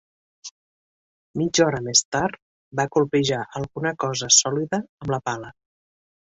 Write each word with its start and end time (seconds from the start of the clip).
Mitja 1.41 1.65
hora 1.67 1.81
més 1.89 2.01
tard, 2.17 2.41
va 2.81 2.87
colpejar 2.97 3.45
alguna 3.63 3.95
cosa 4.07 4.33
sòlida 4.41 4.83
amb 4.83 5.17
la 5.17 5.25
pala. 5.31 5.57